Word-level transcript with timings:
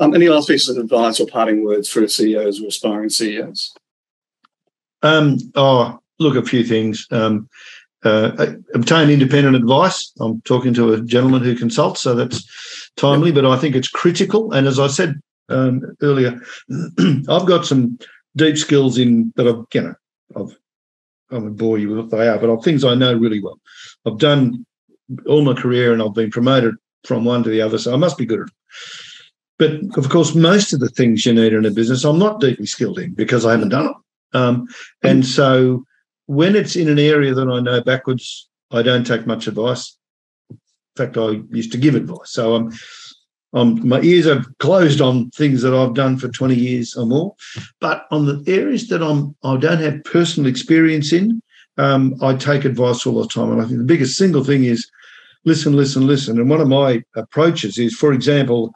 Um, 0.00 0.14
any 0.14 0.30
last 0.30 0.48
pieces 0.48 0.74
of 0.74 0.82
advice 0.82 1.20
or 1.20 1.26
parting 1.26 1.62
words 1.62 1.88
for 1.88 2.08
CEOs 2.08 2.62
or 2.62 2.68
aspiring 2.68 3.10
CEOs? 3.10 3.74
Um, 5.02 5.36
oh, 5.54 5.98
look, 6.18 6.36
a 6.36 6.42
few 6.42 6.64
things. 6.64 7.06
Um, 7.10 7.48
uh, 8.02 8.54
obtain 8.74 9.10
independent 9.10 9.56
advice. 9.56 10.10
I'm 10.18 10.40
talking 10.42 10.72
to 10.74 10.94
a 10.94 11.02
gentleman 11.02 11.42
who 11.44 11.54
consults, 11.54 12.00
so 12.00 12.14
that's 12.14 12.90
timely, 12.96 13.30
but 13.30 13.44
I 13.44 13.58
think 13.58 13.76
it's 13.76 13.88
critical. 13.88 14.52
And 14.52 14.66
as 14.66 14.78
I 14.78 14.86
said 14.86 15.20
um, 15.50 15.82
earlier, 16.00 16.40
I've 17.28 17.46
got 17.46 17.66
some 17.66 17.98
deep 18.36 18.56
skills 18.56 18.96
in 18.96 19.34
that 19.36 19.46
I've, 19.46 19.64
you 19.74 19.82
know, 19.82 19.94
I've, 20.34 20.56
I 21.30 21.38
won't 21.38 21.58
bore 21.58 21.78
you 21.78 21.90
with 21.90 21.98
what 21.98 22.10
they 22.10 22.26
are, 22.26 22.38
but 22.38 22.48
are 22.48 22.62
things 22.62 22.84
I 22.84 22.94
know 22.94 23.14
really 23.14 23.42
well. 23.42 23.60
I've 24.06 24.18
done 24.18 24.64
all 25.26 25.42
my 25.42 25.52
career 25.52 25.92
and 25.92 26.00
I've 26.00 26.14
been 26.14 26.30
promoted 26.30 26.76
from 27.04 27.26
one 27.26 27.42
to 27.42 27.50
the 27.50 27.60
other, 27.60 27.76
so 27.76 27.92
I 27.92 27.96
must 27.96 28.16
be 28.16 28.24
good 28.24 28.40
at 28.40 28.46
it. 28.46 28.52
But 29.60 29.98
of 29.98 30.08
course, 30.08 30.34
most 30.34 30.72
of 30.72 30.80
the 30.80 30.88
things 30.88 31.26
you 31.26 31.34
need 31.34 31.52
in 31.52 31.66
a 31.66 31.70
business, 31.70 32.02
I'm 32.02 32.18
not 32.18 32.40
deeply 32.40 32.64
skilled 32.64 32.98
in 32.98 33.12
because 33.12 33.44
I 33.44 33.50
haven't 33.50 33.68
done 33.68 33.88
them. 33.88 33.94
Um, 34.32 34.68
and 35.02 35.26
so 35.26 35.84
when 36.24 36.56
it's 36.56 36.76
in 36.76 36.88
an 36.88 36.98
area 36.98 37.34
that 37.34 37.46
I 37.46 37.60
know 37.60 37.82
backwards, 37.82 38.48
I 38.70 38.80
don't 38.80 39.06
take 39.06 39.26
much 39.26 39.46
advice. 39.46 39.98
In 40.48 40.58
fact, 40.96 41.18
I 41.18 41.42
used 41.50 41.72
to 41.72 41.78
give 41.78 41.94
advice. 41.94 42.32
So 42.32 42.54
I'm, 42.54 42.72
I'm 43.52 43.86
my 43.86 44.00
ears 44.00 44.26
are 44.26 44.42
closed 44.60 45.02
on 45.02 45.28
things 45.32 45.60
that 45.60 45.74
I've 45.74 45.92
done 45.92 46.16
for 46.16 46.28
20 46.28 46.54
years 46.54 46.96
or 46.96 47.04
more. 47.04 47.34
But 47.82 48.06
on 48.10 48.24
the 48.24 48.42
areas 48.50 48.88
that 48.88 49.02
I'm 49.02 49.36
I 49.44 49.58
don't 49.58 49.82
have 49.82 50.04
personal 50.04 50.48
experience 50.48 51.12
in, 51.12 51.42
um, 51.76 52.14
I 52.22 52.34
take 52.34 52.64
advice 52.64 53.04
all 53.04 53.20
the 53.20 53.28
time. 53.28 53.52
And 53.52 53.60
I 53.60 53.66
think 53.66 53.76
the 53.76 53.84
biggest 53.84 54.16
single 54.16 54.42
thing 54.42 54.64
is 54.64 54.90
listen, 55.44 55.76
listen, 55.76 56.06
listen. 56.06 56.40
And 56.40 56.48
one 56.48 56.62
of 56.62 56.68
my 56.68 57.02
approaches 57.14 57.76
is, 57.76 57.94
for 57.94 58.14
example, 58.14 58.72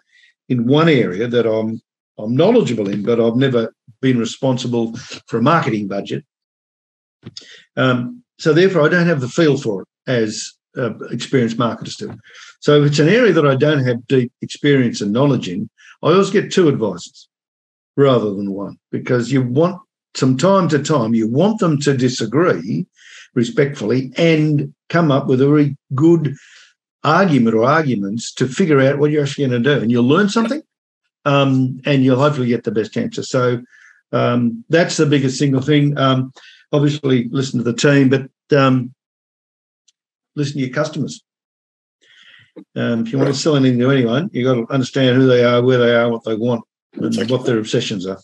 in 0.49 0.67
one 0.67 0.89
area 0.89 1.29
that 1.29 1.47
I'm 1.47 1.81
I'm 2.17 2.37
knowledgeable 2.37 2.89
in, 2.89 3.03
but 3.03 3.21
I've 3.21 3.37
never 3.37 3.75
been 4.01 4.19
responsible 4.19 4.97
for 5.27 5.39
a 5.39 5.43
marketing 5.43 5.89
budget. 5.89 6.25
Um, 7.77 8.23
so 8.39 8.53
therefore, 8.53 8.83
I 8.83 8.89
don't 8.89 9.07
have 9.07 9.21
the 9.21 9.29
feel 9.29 9.57
for 9.57 9.83
it 9.83 9.89
as 10.07 10.53
uh, 10.77 10.97
experienced 11.11 11.59
marketers 11.59 11.97
do. 11.97 12.17
So 12.61 12.81
if 12.81 12.91
it's 12.91 12.99
an 13.01 13.09
area 13.09 13.33
that 13.33 13.47
I 13.47 13.57
don't 13.57 13.85
have 13.85 14.07
deep 14.07 14.33
experience 14.43 15.01
and 15.01 15.13
knowledge 15.13 15.49
in, 15.49 15.69
I 16.03 16.13
always 16.13 16.31
get 16.31 16.53
two 16.53 16.69
advisors 16.69 17.29
rather 17.97 18.33
than 18.35 18.53
one 18.53 18.79
because 18.91 19.33
you 19.33 19.43
want 19.43 19.81
some 20.15 20.37
time 20.37 20.69
to 20.69 20.83
time 20.83 21.15
you 21.15 21.29
want 21.29 21.59
them 21.59 21.81
to 21.81 21.97
disagree 21.97 22.87
respectfully 23.35 24.13
and 24.17 24.73
come 24.89 25.11
up 25.11 25.27
with 25.27 25.41
a 25.41 25.49
very 25.49 25.77
good 25.95 26.37
argument 27.05 27.55
or 27.55 27.65
arguments 27.65 28.33
to 28.33 28.49
figure 28.49 28.81
out 28.81 28.99
what 28.99 29.11
you're 29.11 29.23
actually 29.23 29.47
going 29.47 29.63
to 29.63 29.75
do 29.75 29.81
and 29.81 29.91
you'll 29.91 30.05
learn 30.05 30.29
something 30.29 30.63
um, 31.25 31.81
and 31.85 32.05
you'll 32.05 32.19
hopefully 32.19 32.49
get 32.49 32.65
the 32.65 32.71
best 32.71 32.97
answer 32.97 33.23
so 33.23 33.63
um, 34.13 34.65
that's 34.69 34.97
the 34.97 35.07
biggest 35.07 35.39
single 35.39 35.61
thing 35.61 35.97
um, 35.99 36.33
obviously 36.75 37.29
listen 37.31 37.59
to 37.59 37.65
the 37.65 37.77
team, 37.77 38.09
but 38.09 38.29
um, 38.57 38.93
listen 40.35 40.55
to 40.55 40.67
your 40.67 40.75
customers. 40.75 41.23
Um, 42.77 43.07
if 43.07 43.13
you 43.13 43.19
want 43.19 43.33
to 43.33 43.39
sell 43.39 43.57
anything 43.57 43.79
to 43.81 43.91
anyone, 43.91 44.31
you've 44.33 44.47
got 44.47 44.55
to 44.55 44.73
understand 44.73 45.17
who 45.17 45.27
they 45.27 45.45
are, 45.45 45.63
where 45.63 45.79
they 45.79 45.95
are, 45.95 46.11
what 46.11 46.25
they 46.25 46.37
want, 46.37 46.65
and 46.95 47.31
what 47.31 47.47
their 47.47 47.59
obsessions 47.59 48.07
are. 48.07 48.21